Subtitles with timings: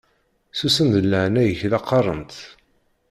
[0.57, 2.33] Susem deg leɛnaya-k la qqaṛent!